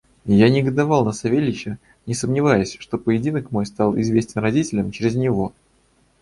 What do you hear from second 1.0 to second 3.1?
на Савельича, не сомневаясь, что